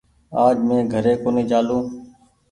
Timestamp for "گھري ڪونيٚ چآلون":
0.93-1.83